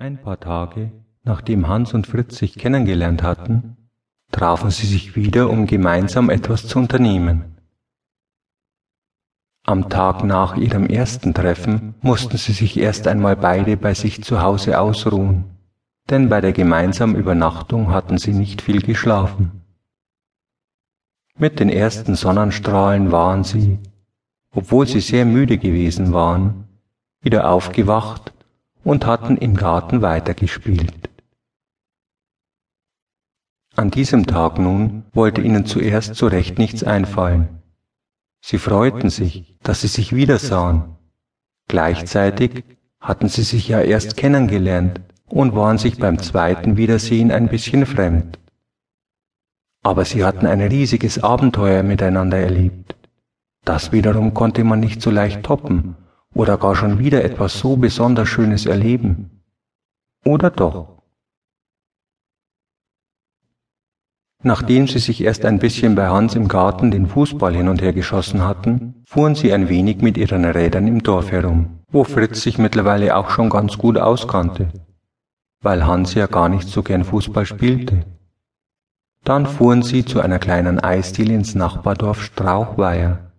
[0.00, 0.92] Ein paar Tage,
[1.24, 3.76] nachdem Hans und Fritz sich kennengelernt hatten,
[4.32, 7.58] trafen sie sich wieder, um gemeinsam etwas zu unternehmen.
[9.66, 14.40] Am Tag nach ihrem ersten Treffen mussten sie sich erst einmal beide bei sich zu
[14.40, 15.44] Hause ausruhen,
[16.08, 19.60] denn bei der gemeinsamen Übernachtung hatten sie nicht viel geschlafen.
[21.36, 23.78] Mit den ersten Sonnenstrahlen waren sie,
[24.50, 26.64] obwohl sie sehr müde gewesen waren,
[27.20, 28.32] wieder aufgewacht
[28.84, 31.10] und hatten im Garten weitergespielt.
[33.76, 37.62] An diesem Tag nun wollte ihnen zuerst so recht nichts einfallen.
[38.42, 40.96] Sie freuten sich, dass sie sich wiedersahen.
[41.68, 42.64] Gleichzeitig
[43.00, 48.38] hatten sie sich ja erst kennengelernt und waren sich beim zweiten Wiedersehen ein bisschen fremd.
[49.82, 52.96] Aber sie hatten ein riesiges Abenteuer miteinander erlebt.
[53.64, 55.96] Das wiederum konnte man nicht so leicht toppen
[56.34, 59.42] oder gar schon wieder etwas so besonders Schönes erleben.
[60.24, 61.00] Oder doch?
[64.42, 67.92] Nachdem sie sich erst ein bisschen bei Hans im Garten den Fußball hin und her
[67.92, 72.56] geschossen hatten, fuhren sie ein wenig mit ihren Rädern im Dorf herum, wo Fritz sich
[72.56, 74.68] mittlerweile auch schon ganz gut auskannte,
[75.60, 78.06] weil Hans ja gar nicht so gern Fußball spielte.
[79.24, 83.29] Dann fuhren sie zu einer kleinen Eisdiele ins Nachbardorf Strauchweier,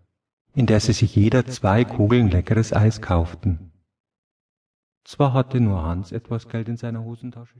[0.53, 3.71] in der sie sich jeder zwei Kugeln leckeres Eis kauften.
[5.03, 7.59] Zwar hatte nur Hans etwas Geld in seiner Hosentasche